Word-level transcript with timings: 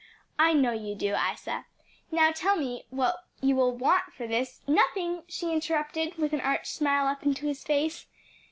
"I 0.39 0.53
know 0.53 0.71
you 0.71 0.95
do, 0.95 1.13
Isa. 1.15 1.67
Now 2.09 2.31
tell 2.31 2.55
me 2.55 2.85
what 2.89 3.23
you 3.39 3.55
will 3.55 3.71
want 3.77 4.11
for 4.11 4.25
this" 4.25 4.61
"Nothing," 4.67 5.21
she 5.29 5.53
interrupted, 5.53 6.15
with 6.17 6.33
an 6.33 6.41
arch 6.41 6.71
smile 6.71 7.05
up 7.05 7.21
into 7.21 7.45
his 7.45 7.63
face. 7.63 8.07